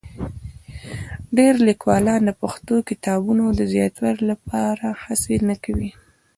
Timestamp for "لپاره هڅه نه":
4.31-5.55